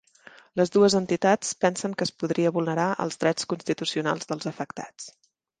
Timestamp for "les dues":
0.59-0.95